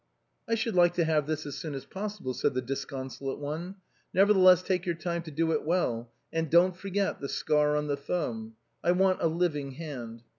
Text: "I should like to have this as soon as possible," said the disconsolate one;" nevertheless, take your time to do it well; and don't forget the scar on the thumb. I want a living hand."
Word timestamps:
"I 0.49 0.55
should 0.55 0.73
like 0.75 0.95
to 0.95 1.03
have 1.03 1.27
this 1.27 1.45
as 1.45 1.59
soon 1.59 1.75
as 1.75 1.85
possible," 1.85 2.33
said 2.33 2.55
the 2.55 2.61
disconsolate 2.63 3.37
one;" 3.37 3.75
nevertheless, 4.15 4.63
take 4.63 4.83
your 4.87 4.95
time 4.95 5.21
to 5.21 5.29
do 5.29 5.51
it 5.51 5.63
well; 5.63 6.11
and 6.33 6.49
don't 6.49 6.75
forget 6.75 7.19
the 7.21 7.29
scar 7.29 7.75
on 7.77 7.85
the 7.85 7.97
thumb. 7.97 8.55
I 8.83 8.93
want 8.93 9.21
a 9.21 9.27
living 9.27 9.73
hand." 9.73 10.23